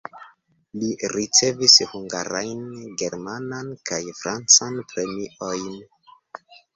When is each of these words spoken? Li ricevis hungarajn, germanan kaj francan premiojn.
Li 0.83 0.87
ricevis 1.11 1.75
hungarajn, 1.91 2.63
germanan 3.01 3.69
kaj 3.91 3.99
francan 4.23 4.81
premiojn. 4.95 5.69